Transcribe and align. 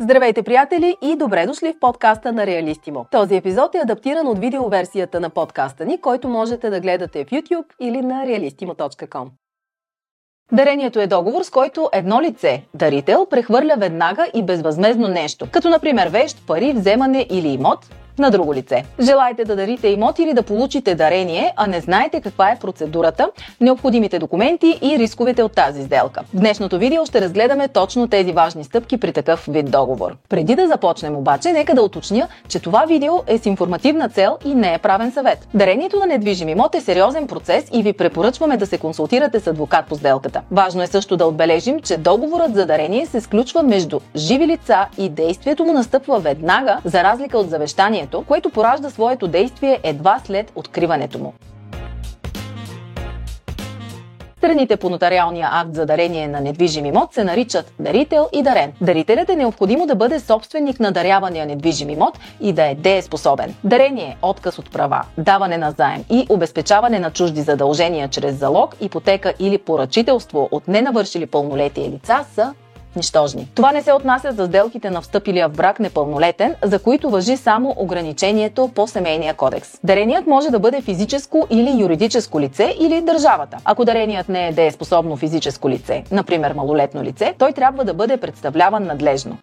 Здравейте, 0.00 0.42
приятели, 0.42 0.96
и 1.02 1.16
добре 1.16 1.46
дошли 1.46 1.72
в 1.72 1.80
подкаста 1.80 2.32
на 2.32 2.46
Реалистимо. 2.46 3.06
Този 3.10 3.36
епизод 3.36 3.74
е 3.74 3.78
адаптиран 3.78 4.26
от 4.28 4.38
видеоверсията 4.38 5.20
на 5.20 5.30
подкаста 5.30 5.84
ни, 5.84 6.00
който 6.00 6.28
можете 6.28 6.70
да 6.70 6.80
гледате 6.80 7.24
в 7.24 7.28
YouTube 7.28 7.66
или 7.80 8.00
на 8.00 8.26
realistimo.com. 8.26 9.28
Дарението 10.52 11.00
е 11.00 11.06
договор, 11.06 11.42
с 11.42 11.50
който 11.50 11.90
едно 11.92 12.20
лице, 12.20 12.64
дарител, 12.74 13.26
прехвърля 13.26 13.74
веднага 13.78 14.26
и 14.34 14.42
безвъзмезно 14.42 15.08
нещо, 15.08 15.46
като 15.52 15.68
например 15.68 16.08
вещ, 16.08 16.46
пари, 16.46 16.72
вземане 16.72 17.26
или 17.30 17.48
имот, 17.48 17.78
на 18.18 18.30
друго 18.30 18.54
лице. 18.54 18.84
Желаете 19.00 19.44
да 19.44 19.56
дарите 19.56 19.88
имот 19.88 20.18
или 20.18 20.32
да 20.32 20.42
получите 20.42 20.94
дарение, 20.94 21.52
а 21.56 21.66
не 21.66 21.80
знаете 21.80 22.20
каква 22.20 22.50
е 22.50 22.58
процедурата, 22.58 23.30
необходимите 23.60 24.18
документи 24.18 24.78
и 24.82 24.98
рисковете 24.98 25.42
от 25.42 25.52
тази 25.52 25.82
сделка. 25.82 26.22
В 26.34 26.36
днешното 26.36 26.78
видео 26.78 27.06
ще 27.06 27.20
разгледаме 27.20 27.68
точно 27.68 28.08
тези 28.08 28.32
важни 28.32 28.64
стъпки 28.64 29.00
при 29.00 29.12
такъв 29.12 29.44
вид 29.48 29.70
договор. 29.70 30.16
Преди 30.28 30.54
да 30.54 30.68
започнем 30.68 31.16
обаче, 31.16 31.52
нека 31.52 31.74
да 31.74 31.82
уточня, 31.82 32.28
че 32.48 32.60
това 32.60 32.84
видео 32.88 33.12
е 33.26 33.38
с 33.38 33.46
информативна 33.46 34.08
цел 34.08 34.38
и 34.44 34.54
не 34.54 34.74
е 34.74 34.78
правен 34.78 35.12
съвет. 35.12 35.48
Дарението 35.54 35.98
на 35.98 36.06
недвижим 36.06 36.48
имот 36.48 36.74
е 36.74 36.80
сериозен 36.80 37.26
процес 37.26 37.68
и 37.72 37.82
ви 37.82 37.92
препоръчваме 37.92 38.56
да 38.56 38.66
се 38.66 38.78
консултирате 38.78 39.40
с 39.40 39.46
адвокат 39.46 39.86
по 39.86 39.94
сделката. 39.94 40.42
Важно 40.50 40.82
е 40.82 40.86
също 40.86 41.16
да 41.16 41.26
отбележим, 41.26 41.80
че 41.80 41.96
договорът 41.96 42.54
за 42.54 42.66
дарение 42.66 43.06
се 43.06 43.20
сключва 43.20 43.62
между 43.62 44.00
живи 44.16 44.46
лица 44.46 44.86
и 44.98 45.08
действието 45.08 45.64
му 45.64 45.72
настъпва 45.72 46.18
веднага, 46.18 46.78
за 46.84 47.04
разлика 47.04 47.38
от 47.38 47.50
завещанието 47.50 48.05
дарението, 48.06 48.24
което 48.28 48.50
поражда 48.50 48.90
своето 48.90 49.28
действие 49.28 49.80
едва 49.82 50.20
след 50.24 50.52
откриването 50.54 51.18
му. 51.18 51.32
Страните 54.38 54.76
по 54.76 54.90
нотариалния 54.90 55.48
акт 55.52 55.74
за 55.74 55.86
дарение 55.86 56.28
на 56.28 56.40
недвижим 56.40 56.86
имот 56.86 57.14
се 57.14 57.24
наричат 57.24 57.72
дарител 57.78 58.28
и 58.32 58.42
дарен. 58.42 58.72
Дарителят 58.80 59.28
е 59.28 59.36
необходимо 59.36 59.86
да 59.86 59.94
бъде 59.94 60.20
собственик 60.20 60.80
на 60.80 60.92
дарявания 60.92 61.46
недвижим 61.46 61.90
имот 61.90 62.18
и 62.40 62.52
да 62.52 62.66
е 62.66 62.74
дееспособен. 62.74 63.54
Дарение, 63.64 64.16
отказ 64.22 64.58
от 64.58 64.72
права, 64.72 65.02
даване 65.18 65.58
на 65.58 65.70
заем 65.70 66.04
и 66.10 66.26
обезпечаване 66.28 66.98
на 66.98 67.10
чужди 67.10 67.40
задължения 67.40 68.08
чрез 68.08 68.36
залог, 68.36 68.76
ипотека 68.80 69.34
или 69.38 69.58
поръчителство 69.58 70.48
от 70.50 70.68
ненавършили 70.68 71.26
пълнолетие 71.26 71.90
лица 71.90 72.24
са 72.34 72.54
нищожни. 72.96 73.48
Това 73.54 73.72
не 73.72 73.82
се 73.82 73.92
отнася 73.92 74.32
за 74.32 74.46
сделките 74.46 74.90
на 74.90 75.00
встъпилия 75.00 75.48
в 75.48 75.52
брак 75.52 75.80
непълнолетен, 75.80 76.54
за 76.62 76.78
които 76.78 77.10
въжи 77.10 77.36
само 77.36 77.74
ограничението 77.76 78.70
по 78.74 78.86
семейния 78.86 79.34
кодекс. 79.34 79.78
Дареният 79.84 80.26
може 80.26 80.50
да 80.50 80.58
бъде 80.58 80.80
физическо 80.80 81.46
или 81.50 81.82
юридическо 81.82 82.40
лице 82.40 82.74
или 82.80 83.00
държавата. 83.00 83.58
Ако 83.64 83.84
дареният 83.84 84.28
не 84.28 84.48
е 84.48 84.52
дееспособно 84.52 85.16
физическо 85.16 85.68
лице, 85.68 86.04
например 86.10 86.52
малолетно 86.52 87.02
лице, 87.02 87.34
той 87.38 87.52
трябва 87.52 87.84
да 87.84 87.94
бъде 87.94 88.16
представляван 88.16 88.86
надлежно. 88.86 89.38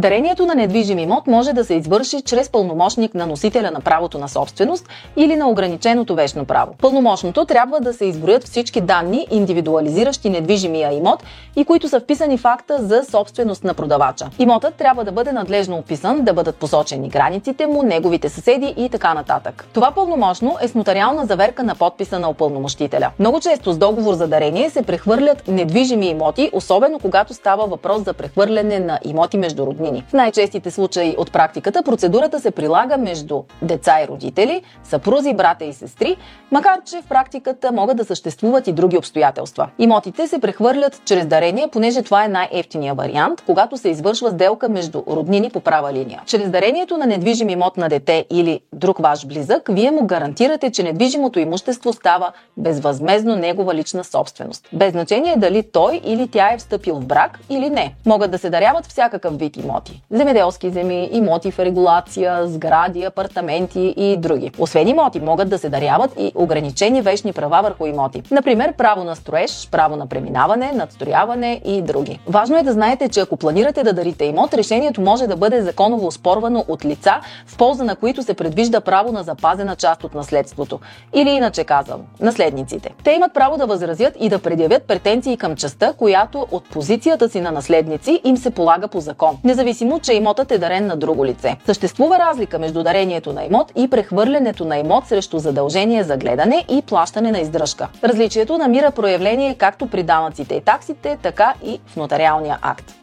Дарението 0.00 0.46
на 0.46 0.54
недвижим 0.54 0.98
имот 0.98 1.26
може 1.26 1.52
да 1.52 1.64
се 1.64 1.74
извърши 1.74 2.22
чрез 2.22 2.50
пълномощник 2.50 3.14
на 3.14 3.26
носителя 3.26 3.70
на 3.70 3.80
правото 3.80 4.18
на 4.18 4.28
собственост 4.28 4.88
или 5.16 5.36
на 5.36 5.48
ограниченото 5.48 6.14
вечно 6.14 6.44
право. 6.44 6.74
Пълномощното 6.80 7.44
трябва 7.44 7.80
да 7.80 7.92
се 7.92 8.04
изброят 8.04 8.44
всички 8.44 8.80
данни, 8.80 9.26
индивидуализиращи 9.30 10.30
недвижимия 10.30 10.92
имот 10.92 11.22
и 11.56 11.64
които 11.64 11.88
са 11.88 12.00
вписани 12.00 12.38
в 12.38 12.44
акта 12.44 12.78
за 12.78 13.04
собственост 13.10 13.64
на 13.64 13.74
продавача. 13.74 14.30
Имотът 14.38 14.74
трябва 14.74 15.04
да 15.04 15.12
бъде 15.12 15.32
надлежно 15.32 15.76
описан, 15.76 16.20
да 16.22 16.32
бъдат 16.32 16.56
посочени 16.56 17.08
границите 17.08 17.66
му, 17.66 17.82
неговите 17.82 18.28
съседи 18.28 18.74
и 18.76 18.88
така 18.88 19.14
нататък. 19.14 19.66
Това 19.72 19.90
пълномощно 19.90 20.56
е 20.60 20.68
с 20.68 20.74
нотариална 20.74 21.26
заверка 21.26 21.62
на 21.62 21.74
подписа 21.74 22.18
на 22.18 22.30
упълномощителя. 22.30 23.10
Много 23.18 23.40
често 23.40 23.72
с 23.72 23.78
договор 23.78 24.14
за 24.14 24.28
дарение 24.28 24.70
се 24.70 24.82
прехвърлят 24.82 25.48
недвижими 25.48 26.06
имоти, 26.06 26.50
особено 26.52 26.98
когато 26.98 27.34
става 27.34 27.66
въпрос 27.66 28.02
за 28.04 28.12
прехвърляне 28.12 28.78
на 28.78 28.98
имоти 29.04 29.38
между 29.38 29.66
родни 29.66 29.89
години. 29.90 30.04
В 30.08 30.12
най-честите 30.12 30.70
случаи 30.70 31.14
от 31.18 31.32
практиката 31.32 31.82
процедурата 31.82 32.40
се 32.40 32.50
прилага 32.50 32.96
между 32.96 33.42
деца 33.62 34.02
и 34.02 34.08
родители, 34.08 34.62
съпрузи, 34.84 35.34
брата 35.34 35.64
и 35.64 35.72
сестри, 35.72 36.16
макар 36.50 36.78
че 36.84 37.02
в 37.02 37.08
практиката 37.08 37.72
могат 37.72 37.96
да 37.96 38.04
съществуват 38.04 38.66
и 38.66 38.72
други 38.72 38.96
обстоятелства. 38.96 39.68
Имотите 39.78 40.28
се 40.28 40.38
прехвърлят 40.38 41.02
чрез 41.04 41.26
дарение, 41.26 41.68
понеже 41.72 42.02
това 42.02 42.24
е 42.24 42.28
най-ефтиния 42.28 42.94
вариант, 42.94 43.42
когато 43.46 43.76
се 43.76 43.88
извършва 43.88 44.30
сделка 44.30 44.68
между 44.68 45.02
роднини 45.08 45.50
по 45.50 45.60
права 45.60 45.92
линия. 45.92 46.22
Чрез 46.26 46.50
дарението 46.50 46.98
на 46.98 47.06
недвижим 47.06 47.48
имот 47.48 47.76
на 47.76 47.88
дете 47.88 48.26
или 48.30 48.60
друг 48.72 48.98
ваш 48.98 49.26
близък, 49.26 49.68
вие 49.70 49.90
му 49.90 50.06
гарантирате, 50.06 50.70
че 50.70 50.82
недвижимото 50.82 51.40
имущество 51.40 51.92
става 51.92 52.32
безвъзмезно 52.56 53.36
негова 53.36 53.74
лична 53.74 54.04
собственост. 54.04 54.68
Без 54.72 54.92
значение 54.92 55.36
дали 55.36 55.62
той 55.62 56.00
или 56.04 56.28
тя 56.28 56.52
е 56.52 56.58
встъпил 56.58 56.94
в 56.94 57.06
брак 57.06 57.38
или 57.50 57.70
не. 57.70 57.94
Могат 58.06 58.30
да 58.30 58.38
се 58.38 58.50
даряват 58.50 58.86
всякакъв 58.86 59.38
вид 59.38 59.56
имоти 59.56 59.69
имоти. 59.70 60.02
Земеделски 60.10 60.70
земи, 60.70 61.08
имоти 61.12 61.50
в 61.50 61.58
регулация, 61.58 62.46
сгради, 62.46 63.04
апартаменти 63.04 63.94
и 63.96 64.16
други. 64.16 64.50
Освен 64.58 64.88
имоти, 64.88 65.20
могат 65.20 65.48
да 65.48 65.58
се 65.58 65.68
даряват 65.68 66.10
и 66.18 66.32
ограничени 66.34 67.02
вечни 67.02 67.32
права 67.32 67.62
върху 67.62 67.86
имоти. 67.86 68.22
Например, 68.30 68.72
право 68.72 69.04
на 69.04 69.16
строеж, 69.16 69.68
право 69.70 69.96
на 69.96 70.06
преминаване, 70.06 70.72
надстрояване 70.72 71.60
и 71.64 71.82
други. 71.82 72.20
Важно 72.26 72.58
е 72.58 72.62
да 72.62 72.72
знаете, 72.72 73.08
че 73.08 73.20
ако 73.20 73.36
планирате 73.36 73.82
да 73.82 73.92
дарите 73.92 74.24
имот, 74.24 74.54
решението 74.54 75.00
може 75.00 75.26
да 75.26 75.36
бъде 75.36 75.62
законово 75.62 76.06
оспорвано 76.06 76.64
от 76.68 76.84
лица, 76.84 77.20
в 77.46 77.56
полза 77.56 77.84
на 77.84 77.96
които 77.96 78.22
се 78.22 78.34
предвижда 78.34 78.80
право 78.80 79.12
на 79.12 79.22
запазена 79.22 79.76
част 79.76 80.04
от 80.04 80.14
наследството. 80.14 80.80
Или 81.14 81.30
иначе 81.30 81.64
казано, 81.64 82.04
наследниците. 82.20 82.90
Те 83.04 83.12
имат 83.12 83.34
право 83.34 83.56
да 83.56 83.66
възразят 83.66 84.14
и 84.20 84.28
да 84.28 84.38
предявят 84.38 84.82
претенции 84.82 85.36
към 85.36 85.56
частта, 85.56 85.92
която 85.92 86.46
от 86.50 86.70
позицията 86.70 87.28
си 87.28 87.40
на 87.40 87.50
наследници 87.50 88.20
им 88.24 88.36
се 88.36 88.50
полага 88.50 88.88
по 88.88 89.00
закон 89.00 89.38
независимо, 89.60 90.00
че 90.00 90.12
имотът 90.12 90.52
е 90.52 90.58
дарен 90.58 90.86
на 90.86 90.96
друго 90.96 91.26
лице. 91.26 91.56
Съществува 91.66 92.18
разлика 92.18 92.58
между 92.58 92.82
дарението 92.82 93.32
на 93.32 93.44
имот 93.44 93.72
и 93.76 93.90
прехвърлянето 93.90 94.64
на 94.64 94.78
имот 94.78 95.06
срещу 95.06 95.38
задължение 95.38 96.04
за 96.04 96.16
гледане 96.16 96.64
и 96.68 96.82
плащане 96.82 97.32
на 97.32 97.38
издръжка. 97.38 97.88
Различието 98.04 98.58
намира 98.58 98.90
проявление 98.90 99.54
както 99.54 99.86
при 99.86 100.02
данъците 100.02 100.54
и 100.54 100.60
таксите, 100.60 101.18
така 101.22 101.54
и 101.64 101.80
в 101.86 101.96
нотариалния 101.96 102.58
акт. 102.62 102.99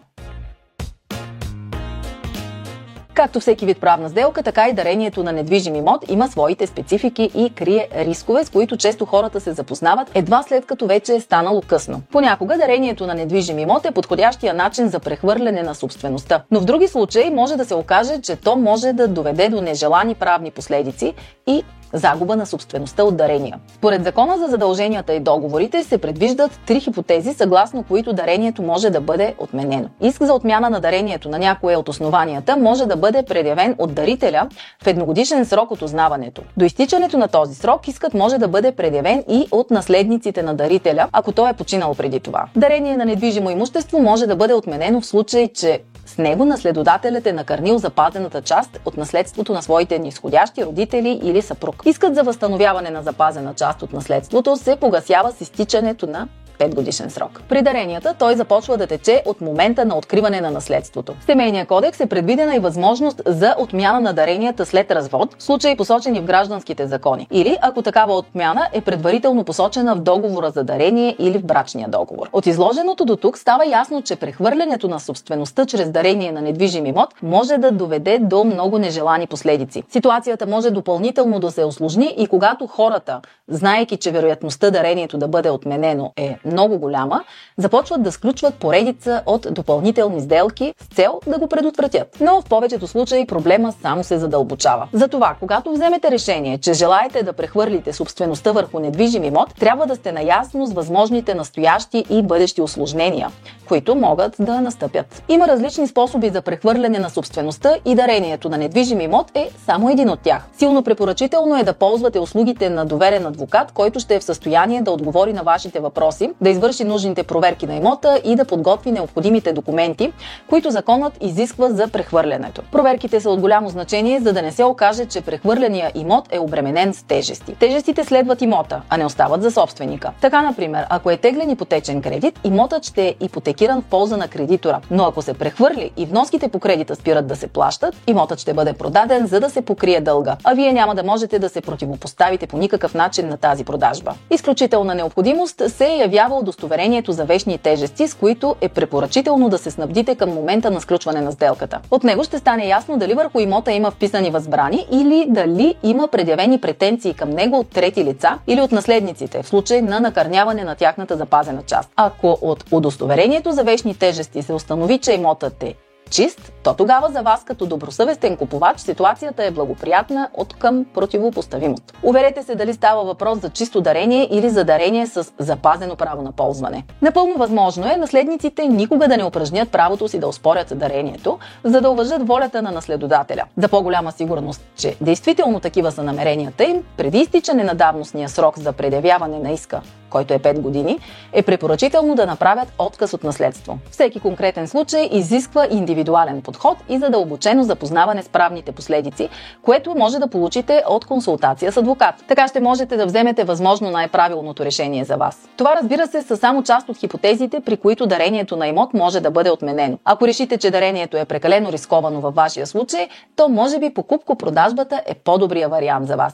Както 3.18 3.40
всеки 3.40 3.66
вид 3.66 3.80
правна 3.80 4.10
сделка, 4.10 4.44
така 4.44 4.70
и 4.70 4.74
дарението 4.74 5.24
на 5.24 5.32
недвижим 5.32 5.76
имот 5.76 6.06
има 6.10 6.28
своите 6.28 6.68
специфики 6.68 7.32
и 7.36 7.50
крие 7.50 7.88
рискове, 7.96 8.46
с 8.46 8.50
които 8.50 8.78
често 8.78 9.06
хората 9.06 9.42
се 9.42 9.54
запознават 9.54 10.12
едва 10.14 10.44
след 10.44 10.66
като 10.66 10.88
вече 10.88 11.14
е 11.16 11.20
станало 11.20 11.62
късно. 11.68 12.02
Понякога 12.12 12.58
дарението 12.58 13.08
на 13.08 13.14
недвижим 13.14 13.60
имот 13.60 13.86
е 13.86 13.92
подходящия 13.92 14.54
начин 14.54 14.90
за 14.90 15.00
прехвърляне 15.00 15.64
на 15.64 15.76
собствеността, 15.76 16.44
но 16.52 16.60
в 16.60 16.66
други 16.66 16.88
случаи 16.88 17.30
може 17.30 17.56
да 17.56 17.66
се 17.66 17.76
окаже, 17.76 18.22
че 18.22 18.36
то 18.36 18.56
може 18.56 18.94
да 18.94 19.08
доведе 19.08 19.50
до 19.50 19.62
нежелани 19.62 20.16
правни 20.16 20.52
последици 20.52 21.14
и 21.48 21.64
загуба 21.94 22.36
на 22.36 22.46
собствеността 22.46 23.04
от 23.04 23.18
дарения. 23.18 23.60
Според 23.76 24.04
закона 24.04 24.38
за 24.38 24.46
задълженията 24.46 25.14
и 25.14 25.20
договорите 25.20 25.84
се 25.84 25.98
предвиждат 25.98 26.60
три 26.66 26.80
хипотези, 26.80 27.34
съгласно 27.34 27.84
които 27.84 28.14
дарението 28.14 28.62
може 28.62 28.90
да 28.90 29.02
бъде 29.02 29.36
отменено. 29.40 29.90
Иск 30.02 30.24
за 30.24 30.34
отмяна 30.34 30.70
на 30.70 30.80
дарението 30.80 31.30
на 31.30 31.40
някое 31.40 31.76
от 31.76 31.90
основанията 31.90 32.58
може 32.58 32.86
да 32.86 32.96
бъде 32.96 33.24
предявен 33.24 33.76
от 33.78 33.94
дарителя 33.94 34.48
в 34.84 34.88
едногодишен 34.88 35.46
срок 35.46 35.72
от 35.72 35.82
узнаването. 35.82 36.42
До 36.58 36.66
изтичането 36.66 37.18
на 37.18 37.28
този 37.28 37.56
срок 37.56 37.88
искът 37.88 38.14
може 38.14 38.38
да 38.38 38.48
бъде 38.48 38.72
предявен 38.72 39.24
и 39.30 39.48
от 39.52 39.72
наследниците 39.72 40.44
на 40.44 40.54
дарителя, 40.54 41.08
ако 41.12 41.32
той 41.32 41.50
е 41.50 41.54
починал 41.54 41.96
преди 41.96 42.20
това. 42.20 42.46
Дарение 42.56 42.98
на 42.98 43.06
недвижимо 43.06 43.50
имущество 43.50 44.00
може 44.00 44.28
да 44.28 44.36
бъде 44.36 44.54
отменено 44.54 45.02
в 45.02 45.06
случай, 45.06 45.48
че 45.48 45.82
с 46.08 46.18
него 46.18 46.46
наследодателят 46.46 47.28
е 47.28 47.34
накърнил 47.34 47.78
запазената 47.78 48.42
част 48.42 48.80
от 48.86 48.98
наследството 48.98 49.54
на 49.54 49.62
своите 49.62 50.00
нисходящи 50.00 50.66
родители 50.66 51.20
или 51.24 51.42
съпруг. 51.42 51.84
Искът 51.86 52.16
за 52.16 52.24
възстановяване 52.24 52.90
на 52.90 53.04
запазена 53.04 53.54
част 53.54 53.82
от 53.82 53.94
наследството 53.94 54.58
се 54.58 54.76
погасява 54.76 55.32
с 55.32 55.42
изтичането 55.42 56.08
на 56.08 56.28
5 56.60 56.76
годишен 56.76 57.10
срок. 57.10 57.42
При 57.50 57.62
даренията 57.62 58.16
той 58.20 58.36
започва 58.36 58.78
да 58.78 58.88
тече 58.88 59.24
от 59.26 59.42
момента 59.42 59.86
на 59.86 59.98
откриване 59.98 60.42
на 60.42 60.52
наследството. 60.52 61.14
В 61.20 61.26
Семейния 61.26 61.66
кодекс 61.66 62.00
е 62.00 62.06
предвидена 62.06 62.56
и 62.56 62.60
възможност 62.60 63.22
за 63.26 63.56
отмяна 63.60 64.00
на 64.00 64.14
даренията 64.14 64.66
след 64.66 64.92
развод, 64.92 65.36
в 65.40 65.44
случаи 65.44 65.78
посочени 65.78 66.20
в 66.20 66.26
гражданските 66.26 66.88
закони, 66.88 67.28
или 67.32 67.58
ако 67.62 67.82
такава 67.82 68.14
отмяна 68.14 68.68
е 68.74 68.82
предварително 68.82 69.44
посочена 69.44 69.96
в 69.96 70.00
договора 70.00 70.52
за 70.52 70.64
дарение 70.64 71.16
или 71.20 71.38
в 71.38 71.46
брачния 71.46 71.90
договор. 71.90 72.30
От 72.34 72.46
изложеното 72.46 73.06
до 73.06 73.16
тук 73.16 73.38
става 73.38 73.66
ясно, 73.66 74.02
че 74.02 74.16
прехвърлянето 74.16 74.88
на 74.88 75.00
собствеността 75.00 75.66
чрез 75.66 75.92
дарение 75.92 76.32
на 76.32 76.42
недвижим 76.42 76.86
имот 76.86 77.10
може 77.24 77.58
да 77.58 77.72
доведе 77.72 78.20
до 78.20 78.44
много 78.44 78.78
нежелани 78.78 79.28
последици. 79.28 79.84
Ситуацията 79.90 80.48
може 80.48 80.72
допълнително 80.72 81.40
да 81.40 81.52
се 81.52 81.64
осложни 81.64 82.16
и 82.18 82.28
когато 82.28 82.68
хората, 82.68 83.22
знаеки, 83.48 83.98
че 83.98 84.12
вероятността 84.12 84.72
дарението 84.72 85.18
да 85.18 85.28
бъде 85.28 85.50
отменено 85.50 86.12
е 86.18 86.38
много 86.48 86.78
голяма, 86.80 87.24
започват 87.58 88.04
да 88.04 88.12
сключват 88.12 88.56
поредица 88.56 89.22
от 89.26 89.48
допълнителни 89.52 90.22
сделки 90.22 90.74
с 90.80 90.96
цел 90.96 91.20
да 91.28 91.38
го 91.38 91.48
предотвратят. 91.48 92.18
Но 92.22 92.42
в 92.42 92.46
повечето 92.46 92.88
случаи 92.88 93.28
проблема 93.28 93.74
само 93.82 94.04
се 94.04 94.18
задълбочава. 94.18 94.88
Затова, 94.94 95.36
когато 95.40 95.72
вземете 95.72 96.12
решение, 96.12 96.58
че 96.58 96.74
желаете 96.74 97.24
да 97.24 97.34
прехвърлите 97.34 97.94
собствеността 97.94 98.52
върху 98.52 98.80
недвижим 98.80 99.24
имот, 99.24 99.56
трябва 99.60 99.86
да 99.86 99.96
сте 99.96 100.12
наясно 100.12 100.66
с 100.66 100.74
възможните 100.74 101.34
настоящи 101.34 102.06
и 102.10 102.22
бъдещи 102.22 102.62
осложнения, 102.62 103.30
които 103.68 103.96
могат 103.96 104.36
да 104.40 104.62
настъпят. 104.62 105.24
Има 105.30 105.48
различни 105.48 105.88
способи 105.88 106.30
за 106.30 106.42
прехвърляне 106.42 107.00
на 107.00 107.10
собствеността 107.10 107.76
и 107.86 107.96
дарението 107.96 108.50
на 108.50 108.58
недвижим 108.58 109.02
имот 109.02 109.32
е 109.36 109.50
само 109.66 109.90
един 109.90 110.10
от 110.10 110.20
тях. 110.20 110.48
Силно 110.58 110.84
препоръчително 110.84 111.58
е 111.58 111.64
да 111.64 111.74
ползвате 111.74 112.20
услугите 112.20 112.70
на 112.70 112.86
доверен 112.86 113.26
адвокат, 113.26 113.72
който 113.72 114.00
ще 114.00 114.16
е 114.16 114.20
в 114.20 114.24
състояние 114.24 114.82
да 114.82 114.92
отговори 114.92 115.34
на 115.34 115.44
вашите 115.44 115.80
въпроси, 115.80 116.32
да 116.42 116.50
извърши 116.50 116.84
нужните 116.84 117.24
проверки 117.24 117.68
на 117.68 117.76
имота 117.76 118.22
и 118.24 118.36
да 118.36 118.46
подготви 118.46 118.92
необходимите 118.92 119.54
документи, 119.54 120.14
които 120.50 120.72
законът 120.72 121.18
изисква 121.22 121.70
за 121.70 121.88
прехвърлянето. 121.88 122.62
Проверките 122.72 123.20
са 123.22 123.30
от 123.30 123.40
голямо 123.40 123.70
значение, 123.70 124.20
за 124.20 124.34
да 124.34 124.42
не 124.42 124.52
се 124.52 124.64
окаже, 124.64 125.06
че 125.06 125.22
прехвърляния 125.22 125.92
имот 125.96 126.28
е 126.32 126.40
обременен 126.40 126.94
с 126.94 127.04
тежести. 127.04 127.56
Тежестите 127.56 128.04
следват 128.04 128.42
имота, 128.42 128.82
а 128.90 128.98
не 128.98 129.06
остават 129.06 129.42
за 129.42 129.52
собственика. 129.52 130.12
Така, 130.22 130.42
например, 130.42 130.86
ако 130.90 131.12
е 131.12 131.18
теглен 131.18 131.50
ипотечен 131.50 132.02
кредит, 132.02 132.40
имотът 132.44 132.84
ще 132.84 133.08
е 133.08 133.16
ипотекиран 133.22 133.82
в 133.82 133.86
полза 133.86 134.18
на 134.18 134.28
кредитора. 134.28 134.82
Но 134.92 135.04
ако 135.04 135.22
се 135.22 135.34
прехвърли 135.34 135.92
и 135.98 136.06
вноските 136.06 136.48
по 136.48 136.60
кредита 136.60 136.96
спират 136.96 137.28
да 137.28 137.36
се 137.36 137.48
плащат, 137.48 137.96
имотът 138.08 138.40
ще 138.40 138.54
бъде 138.54 138.74
продаден, 138.74 139.28
за 139.28 139.40
да 139.40 139.50
се 139.50 139.62
покрие 139.62 140.02
дълга. 140.02 140.38
А 140.44 140.54
вие 140.54 140.74
няма 140.74 140.96
да 140.96 141.04
можете 141.04 141.40
да 141.40 141.50
се 141.50 141.62
противопоставите 141.62 142.48
по 142.48 142.58
никакъв 142.58 142.94
начин 142.94 143.30
на 143.30 143.38
тази 143.38 143.64
продажба. 143.64 144.14
Изключителна 144.32 144.96
необходимост 144.96 145.62
се 145.68 145.88
явява 145.88 146.27
удостоверението 146.36 147.12
за 147.12 147.26
вечни 147.26 147.58
тежести, 147.58 148.08
с 148.08 148.14
които 148.14 148.56
е 148.62 148.70
препоръчително 148.70 149.50
да 149.50 149.58
се 149.58 149.72
снабдите 149.72 150.16
към 150.16 150.30
момента 150.30 150.72
на 150.72 150.82
сключване 150.82 151.22
на 151.22 151.32
сделката. 151.32 151.80
От 151.92 152.04
него 152.04 152.24
ще 152.24 152.38
стане 152.38 152.68
ясно 152.68 152.98
дали 152.98 153.14
върху 153.14 153.40
имота 153.40 153.72
има 153.72 153.92
вписани 153.92 154.30
възбрани 154.30 154.88
или 154.92 155.26
дали 155.30 155.76
има 155.84 156.08
предявени 156.08 156.62
претенции 156.62 157.14
към 157.14 157.30
него 157.30 157.60
от 157.60 157.70
трети 157.70 158.04
лица 158.04 158.40
или 158.48 158.62
от 158.62 158.72
наследниците 158.72 159.44
в 159.44 159.48
случай 159.48 159.82
на 159.82 160.00
накърняване 160.00 160.64
на 160.64 160.76
тяхната 160.76 161.18
запазена 161.18 161.64
част. 161.64 161.90
Ако 161.96 162.38
от 162.42 162.64
удостоверението 162.72 163.52
за 163.52 163.64
вечни 163.64 163.96
тежести 163.96 164.42
се 164.42 164.54
установи, 164.54 164.98
че 164.98 165.14
имотът 165.14 165.64
е 165.64 165.76
чист, 166.10 166.52
то 166.64 166.74
тогава 166.74 167.10
за 167.10 167.22
вас 167.22 167.44
като 167.44 167.66
добросъвестен 167.66 168.38
купувач 168.38 168.80
ситуацията 168.80 169.44
е 169.46 169.52
благоприятна 169.52 170.30
от 170.34 170.54
към 170.54 170.86
противопоставимост. 170.94 171.94
Уверете 172.04 172.44
се 172.44 172.56
дали 172.56 172.74
става 172.74 173.04
въпрос 173.04 173.40
за 173.40 173.50
чисто 173.50 173.82
дарение 173.82 174.28
или 174.32 174.50
за 174.50 174.64
дарение 174.64 175.08
с 175.08 175.32
запазено 175.40 175.96
право 175.96 176.22
на 176.22 176.32
ползване. 176.32 176.84
Напълно 177.02 177.34
възможно 177.38 177.92
е 177.92 177.98
наследниците 177.98 178.68
никога 178.68 179.08
да 179.08 179.18
не 179.18 179.24
упражнят 179.24 179.70
правото 179.70 180.08
си 180.08 180.20
да 180.20 180.28
оспорят 180.28 180.80
дарението, 180.80 181.40
за 181.64 181.82
да 181.82 181.90
уважат 181.90 182.28
волята 182.28 182.62
на 182.62 182.72
наследодателя. 182.72 183.44
За 183.58 183.68
по-голяма 183.68 184.12
сигурност, 184.12 184.62
че 184.76 184.96
действително 185.02 185.60
такива 185.60 185.92
са 185.92 186.04
намеренията 186.04 186.64
им, 186.64 186.84
преди 186.98 187.18
изтичане 187.18 187.64
на 187.64 187.76
давностния 187.76 188.30
срок 188.30 188.60
за 188.60 188.74
предявяване 188.74 189.40
на 189.40 189.52
иска 189.52 189.82
който 190.10 190.34
е 190.34 190.40
5 190.40 190.60
години, 190.60 191.00
е 191.34 191.42
препоръчително 191.42 192.16
да 192.16 192.26
направят 192.26 192.74
отказ 192.80 193.14
от 193.14 193.24
наследство. 193.24 193.78
Всеки 193.92 194.20
конкретен 194.20 194.68
случай 194.68 195.10
изисква 195.12 195.68
индивидуален 195.72 196.42
подход 196.42 196.78
и 196.90 196.98
задълбочено 196.98 197.64
запознаване 197.64 198.24
с 198.24 198.30
правните 198.30 198.72
последици, 198.72 199.30
което 199.62 199.96
може 199.96 200.20
да 200.20 200.28
получите 200.28 200.84
от 200.90 201.06
консултация 201.06 201.72
с 201.72 201.78
адвокат. 201.78 202.16
Така 202.28 202.48
ще 202.48 202.60
можете 202.60 202.98
да 202.98 203.06
вземете 203.06 203.44
възможно 203.44 203.92
най-правилното 203.92 204.66
решение 204.66 205.04
за 205.04 205.16
вас. 205.16 205.50
Това 205.58 205.76
разбира 205.76 206.08
се 206.08 206.22
са 206.22 206.38
само 206.38 206.64
част 206.64 206.90
от 206.90 206.98
хипотезите, 206.98 207.60
при 207.60 207.78
които 207.78 208.08
дарението 208.08 208.56
на 208.58 208.68
имот 208.68 208.94
може 208.94 209.20
да 209.20 209.32
бъде 209.32 209.52
отменено. 209.52 209.98
Ако 210.06 210.28
решите, 210.28 210.58
че 210.58 210.72
дарението 210.72 211.18
е 211.18 211.26
прекалено 211.26 211.72
рисковано 211.72 212.22
във 212.22 212.36
вашия 212.36 212.68
случай, 212.68 213.08
то 213.36 213.50
може 213.50 213.80
би 213.80 213.94
покупко-продажбата 213.94 215.02
е 215.06 215.14
по-добрия 215.14 215.70
вариант 215.70 216.08
за 216.08 216.16
вас. 216.16 216.34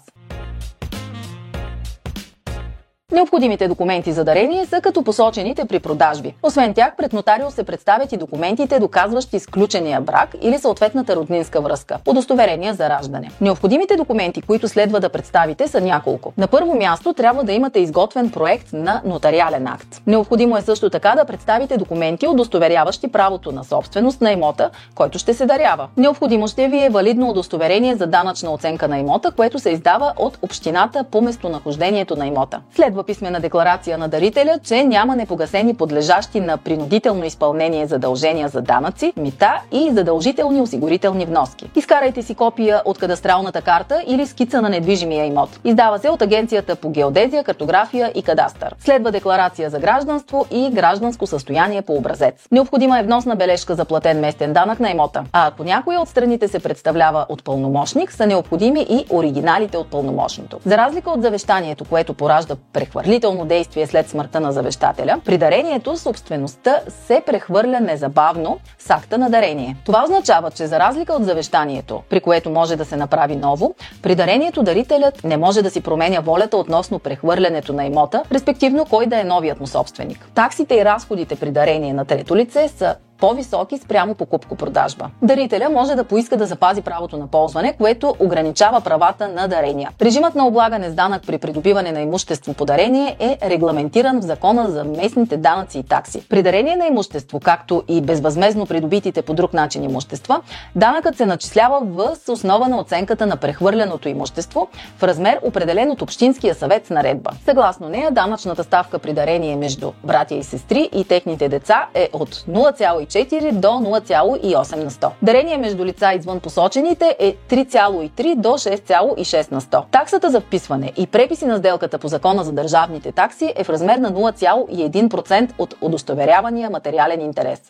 Необходимите 3.13 3.67
документи 3.67 4.11
за 4.11 4.23
дарение 4.23 4.65
са 4.65 4.81
като 4.81 5.03
посочените 5.03 5.65
при 5.65 5.79
продажби. 5.79 6.35
Освен 6.43 6.73
тях, 6.73 6.95
пред 6.97 7.13
нотарио 7.13 7.51
се 7.51 7.63
представят 7.63 8.11
и 8.11 8.17
документите, 8.17 8.79
доказващи 8.79 9.35
изключения 9.35 10.01
брак 10.01 10.35
или 10.41 10.59
съответната 10.59 11.15
роднинска 11.15 11.61
връзка, 11.61 11.97
удостоверения 12.07 12.73
за 12.73 12.89
раждане. 12.89 13.31
Необходимите 13.41 13.95
документи, 13.95 14.41
които 14.41 14.67
следва 14.67 14.99
да 14.99 15.09
представите, 15.09 15.67
са 15.67 15.81
няколко. 15.81 16.33
На 16.37 16.47
първо 16.47 16.75
място 16.75 17.13
трябва 17.13 17.43
да 17.43 17.51
имате 17.51 17.79
изготвен 17.79 18.31
проект 18.31 18.73
на 18.73 19.01
нотариален 19.05 19.67
акт. 19.67 20.01
Необходимо 20.07 20.57
е 20.57 20.61
също 20.61 20.89
така 20.89 21.15
да 21.15 21.25
представите 21.25 21.77
документи, 21.77 22.27
удостоверяващи 22.27 23.07
правото 23.07 23.51
на 23.51 23.63
собственост 23.63 24.21
на 24.21 24.31
имота, 24.31 24.69
който 24.95 25.19
ще 25.19 25.33
се 25.33 25.45
дарява. 25.45 25.87
Необходимо 25.97 26.47
ще 26.47 26.67
ви 26.67 26.85
е 26.85 26.89
валидно 26.89 27.29
удостоверение 27.29 27.95
за 27.95 28.07
данъчна 28.07 28.53
оценка 28.53 28.87
на 28.87 28.99
имота, 28.99 29.31
което 29.31 29.59
се 29.59 29.69
издава 29.69 30.13
от 30.17 30.37
общината 30.41 31.03
по 31.11 31.21
местонахождението 31.21 32.15
на 32.15 32.27
имота. 32.27 32.61
Следва 32.75 33.02
писмена 33.03 33.39
декларация 33.39 33.97
на 33.97 34.07
дарителя, 34.07 34.59
че 34.63 34.83
няма 34.83 35.15
непогасени 35.15 35.73
подлежащи 35.73 36.39
на 36.39 36.57
принудително 36.57 37.25
изпълнение 37.25 37.87
задължения 37.87 38.47
за 38.47 38.61
данъци, 38.61 39.13
мита 39.17 39.61
и 39.71 39.91
задължителни 39.91 40.61
осигурителни 40.61 41.25
вноски. 41.25 41.69
Изкарайте 41.75 42.21
си 42.21 42.35
копия 42.35 42.81
от 42.85 42.97
кадастралната 42.97 43.61
карта 43.61 44.03
или 44.07 44.27
скица 44.27 44.61
на 44.61 44.69
недвижимия 44.69 45.25
имот. 45.25 45.59
Издава 45.63 45.99
се 45.99 46.09
от 46.09 46.21
Агенцията 46.21 46.75
по 46.75 46.89
геодезия, 46.89 47.43
картография 47.43 48.11
и 48.15 48.23
кадастър. 48.23 48.75
Следва 48.79 49.11
декларация 49.11 49.69
за 49.69 49.79
гражданство 49.79 50.45
и 50.51 50.69
гражданско 50.69 51.27
състояние 51.27 51.81
по 51.81 51.93
образец. 51.93 52.47
Необходима 52.51 52.99
е 52.99 53.03
вносна 53.03 53.35
бележка 53.35 53.75
за 53.75 53.85
платен 53.85 54.19
местен 54.19 54.53
данък 54.53 54.79
на 54.79 54.91
имота. 54.91 55.23
А 55.33 55.47
ако 55.47 55.63
някоя 55.63 56.01
от 56.01 56.09
страните 56.09 56.47
се 56.47 56.59
представлява 56.59 57.25
от 57.29 57.43
пълномощник, 57.43 58.11
са 58.11 58.27
необходими 58.27 58.85
и 58.89 59.05
оригиналите 59.09 59.77
от 59.77 59.87
пълномощното. 59.87 60.59
За 60.65 60.77
разлика 60.77 61.09
от 61.09 61.21
завещанието, 61.21 61.85
което 61.85 62.13
поражда 62.13 62.55
прехвърляне 62.73 62.92
прехвърлително 62.93 63.45
действие 63.45 63.87
след 63.87 64.09
смъртта 64.09 64.39
на 64.39 64.51
завещателя, 64.51 65.21
при 65.25 65.37
дарението 65.37 65.97
собствеността 65.97 66.79
се 66.89 67.21
прехвърля 67.25 67.79
незабавно 67.79 68.59
с 68.79 68.89
акта 68.89 69.17
на 69.17 69.29
дарение. 69.29 69.75
Това 69.85 70.03
означава, 70.03 70.51
че 70.51 70.67
за 70.67 70.79
разлика 70.79 71.13
от 71.13 71.25
завещанието, 71.25 72.01
при 72.09 72.19
което 72.19 72.49
може 72.49 72.75
да 72.75 72.85
се 72.85 72.95
направи 72.95 73.35
ново, 73.35 73.75
при 74.01 74.15
дарението 74.15 74.63
дарителят 74.63 75.23
не 75.23 75.37
може 75.37 75.61
да 75.61 75.69
си 75.69 75.81
променя 75.81 76.19
волята 76.19 76.57
относно 76.57 76.99
прехвърлянето 76.99 77.73
на 77.73 77.85
имота, 77.85 78.23
респективно 78.31 78.85
кой 78.85 79.05
да 79.05 79.19
е 79.19 79.23
новият 79.23 79.59
му 79.59 79.67
собственик. 79.67 80.27
Таксите 80.35 80.75
и 80.75 80.85
разходите 80.85 81.35
при 81.35 81.51
дарение 81.51 81.93
на 81.93 82.05
трето 82.05 82.35
лице 82.35 82.67
са 82.67 82.95
по-високи 83.19 83.77
спрямо 83.77 84.15
покупко-продажба. 84.15 85.09
Дарителя 85.21 85.69
може 85.69 85.95
да 85.95 86.03
поиска 86.03 86.37
да 86.37 86.45
запази 86.45 86.81
правото 86.81 87.17
на 87.17 87.27
ползване, 87.27 87.73
което 87.77 88.15
ограничава 88.19 88.81
правата 88.81 89.27
на 89.27 89.47
дарения. 89.47 89.89
Режимът 90.01 90.35
на 90.35 90.47
облагане 90.47 90.89
с 90.89 90.93
данък 90.93 91.23
при 91.27 91.37
придобиване 91.37 91.91
на 91.91 92.01
имущество 92.01 92.53
по 92.53 92.65
дарение 92.65 93.15
е 93.19 93.37
регламентиран 93.49 94.19
в 94.19 94.23
закона 94.23 94.69
за 94.69 94.83
местните 94.83 95.37
данъци 95.37 95.79
и 95.79 95.83
такси. 95.83 96.27
При 96.29 96.43
дарение 96.43 96.75
на 96.75 96.85
имущество, 96.85 97.39
както 97.39 97.83
и 97.87 98.01
безвъзмезно 98.01 98.65
придобитите 98.65 99.21
по 99.21 99.33
друг 99.33 99.53
начин 99.53 99.83
имущества, 99.83 100.41
данъкът 100.75 101.17
се 101.17 101.25
начислява 101.25 101.79
в 101.83 102.15
основа 102.29 102.67
на 102.67 102.77
оценката 102.77 103.25
на 103.25 103.37
прехвърляното 103.37 104.09
имущество 104.09 104.67
в 104.97 105.03
размер 105.03 105.39
определен 105.43 105.91
от 105.91 106.01
Общинския 106.01 106.55
съвет 106.55 106.85
с 106.85 106.89
наредба. 106.89 107.31
Съгласно 107.45 107.89
нея, 107.89 108.11
данъчната 108.11 108.63
ставка 108.63 108.99
при 108.99 109.13
дарение 109.13 109.55
между 109.55 109.91
братя 110.03 110.35
и 110.35 110.43
сестри 110.43 110.89
и 110.93 111.03
техните 111.03 111.49
деца 111.49 111.87
е 111.93 112.09
от 112.13 112.29
0,4 112.29 113.02
0,4 113.05 113.51
до 113.51 113.67
0,8 113.67 114.75
на 114.75 114.91
100. 114.91 115.09
Дарение 115.21 115.57
между 115.57 115.85
лица 115.85 116.13
извън 116.13 116.39
посочените 116.39 117.15
е 117.19 117.35
3,3 117.49 118.35
до 118.35 118.49
6,6 118.49 119.51
на 119.51 119.61
100. 119.61 119.83
Таксата 119.91 120.29
за 120.29 120.41
вписване 120.41 120.91
и 120.97 121.07
преписи 121.07 121.45
на 121.45 121.57
сделката 121.57 121.99
по 121.99 122.07
закона 122.07 122.43
за 122.43 122.51
държавните 122.51 123.11
такси 123.11 123.53
е 123.55 123.63
в 123.63 123.69
размер 123.69 123.97
на 123.97 124.11
0,1% 124.11 125.49
от 125.57 125.75
удостоверявания 125.81 126.69
материален 126.69 127.21
интерес. 127.21 127.61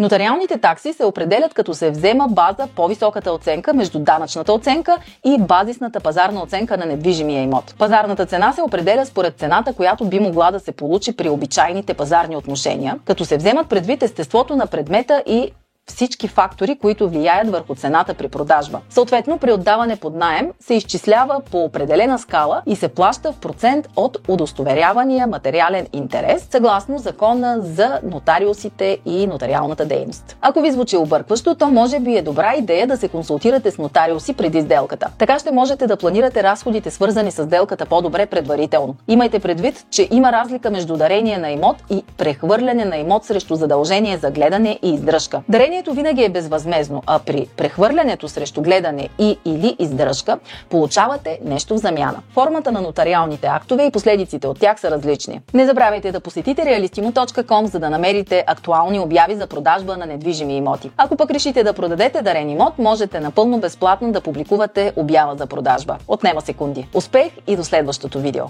Нотариалните 0.00 0.58
такси 0.58 0.92
се 0.92 1.04
определят 1.04 1.54
като 1.54 1.74
се 1.74 1.90
взема 1.90 2.28
база 2.28 2.68
по-високата 2.76 3.32
оценка 3.32 3.74
между 3.74 3.98
данъчната 3.98 4.52
оценка 4.52 4.96
и 5.24 5.38
базисната 5.40 6.00
пазарна 6.00 6.42
оценка 6.42 6.76
на 6.76 6.86
недвижимия 6.86 7.42
имот. 7.42 7.74
Пазарната 7.78 8.26
цена 8.26 8.52
се 8.52 8.62
определя 8.62 9.06
според 9.06 9.38
цената, 9.38 9.72
която 9.72 10.04
би 10.04 10.20
могла 10.20 10.50
да 10.50 10.60
се 10.60 10.72
получи 10.72 11.16
при 11.16 11.28
обичайните 11.28 11.94
пазарни 11.94 12.36
отношения, 12.36 12.98
като 13.04 13.24
се 13.24 13.36
вземат 13.36 13.68
предвид 13.68 14.02
естеството 14.02 14.56
на 14.56 14.66
предмета 14.66 15.22
и 15.26 15.52
всички 15.88 16.28
фактори, 16.28 16.78
които 16.78 17.08
влияят 17.08 17.50
върху 17.50 17.74
цената 17.74 18.14
при 18.14 18.28
продажба. 18.28 18.80
Съответно, 18.90 19.38
при 19.38 19.52
отдаване 19.52 19.96
под 19.96 20.14
найем 20.16 20.50
се 20.60 20.74
изчислява 20.74 21.40
по 21.50 21.64
определена 21.64 22.18
скала 22.18 22.62
и 22.66 22.76
се 22.76 22.88
плаща 22.88 23.32
в 23.32 23.36
процент 23.36 23.88
от 23.96 24.18
удостоверявания 24.28 25.26
материален 25.26 25.86
интерес, 25.92 26.48
съгласно 26.50 26.98
закона 26.98 27.58
за 27.60 28.00
нотариусите 28.02 28.98
и 29.06 29.26
нотариалната 29.26 29.84
дейност. 29.86 30.36
Ако 30.40 30.60
ви 30.60 30.70
звучи 30.70 30.96
объркващо, 30.96 31.54
то 31.54 31.66
може 31.70 32.00
би 32.00 32.16
е 32.16 32.22
добра 32.22 32.54
идея 32.54 32.86
да 32.86 32.96
се 32.96 33.08
консултирате 33.08 33.70
с 33.70 33.78
нотариуси 33.78 34.34
преди 34.34 34.62
сделката. 34.62 35.10
Така 35.18 35.38
ще 35.38 35.50
можете 35.50 35.86
да 35.86 35.96
планирате 35.96 36.42
разходите 36.42 36.90
свързани 36.90 37.30
с 37.30 37.44
сделката 37.44 37.86
по-добре 37.86 38.26
предварително. 38.26 38.94
Имайте 39.08 39.38
предвид, 39.38 39.86
че 39.90 40.08
има 40.10 40.32
разлика 40.32 40.70
между 40.70 40.96
дарение 40.96 41.38
на 41.38 41.50
имот 41.50 41.76
и 41.90 42.04
прехвърляне 42.16 42.84
на 42.84 42.96
имот 42.96 43.24
срещу 43.24 43.54
задължение 43.54 44.16
за 44.18 44.30
гледане 44.30 44.78
и 44.82 44.94
издръжка. 44.94 45.42
Дарението 45.78 45.94
винаги 45.94 46.24
е 46.24 46.28
безвъзмезно, 46.28 47.02
а 47.06 47.18
при 47.18 47.46
прехвърлянето 47.56 48.28
срещу 48.28 48.62
гледане 48.62 49.08
и 49.18 49.38
или 49.44 49.76
издръжка 49.78 50.38
получавате 50.70 51.38
нещо 51.44 51.74
в 51.74 51.78
замяна. 51.78 52.22
Формата 52.32 52.72
на 52.72 52.80
нотариалните 52.80 53.46
актове 53.46 53.84
и 53.84 53.90
последиците 53.90 54.46
от 54.46 54.60
тях 54.60 54.80
са 54.80 54.90
различни. 54.90 55.40
Не 55.54 55.66
забравяйте 55.66 56.12
да 56.12 56.20
посетите 56.20 56.62
realistimo.com, 56.62 57.64
за 57.64 57.78
да 57.78 57.90
намерите 57.90 58.44
актуални 58.46 59.00
обяви 59.00 59.34
за 59.34 59.46
продажба 59.46 59.96
на 59.96 60.06
недвижими 60.06 60.56
имоти. 60.56 60.90
Ако 60.96 61.16
пък 61.16 61.30
решите 61.30 61.64
да 61.64 61.72
продадете 61.72 62.22
дарен 62.22 62.50
имот, 62.50 62.78
можете 62.78 63.20
напълно 63.20 63.58
безплатно 63.58 64.12
да 64.12 64.20
публикувате 64.20 64.92
обява 64.96 65.36
за 65.36 65.46
продажба. 65.46 65.96
Отнема 66.08 66.40
секунди. 66.40 66.88
Успех 66.94 67.32
и 67.46 67.56
до 67.56 67.64
следващото 67.64 68.18
видео! 68.18 68.44